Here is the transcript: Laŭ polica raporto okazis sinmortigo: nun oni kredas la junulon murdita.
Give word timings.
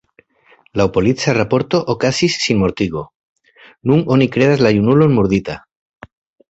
Laŭ 0.79 0.85
polica 0.95 1.35
raporto 1.37 1.81
okazis 1.95 2.39
sinmortigo: 2.47 3.05
nun 3.91 4.05
oni 4.17 4.31
kredas 4.39 4.69
la 4.69 4.77
junulon 4.79 5.19
murdita. 5.21 5.63